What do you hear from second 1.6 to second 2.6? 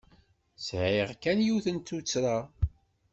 n tuttra.